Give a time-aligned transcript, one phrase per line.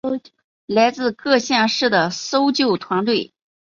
[0.65, 3.31] 来自各县市的搜救团队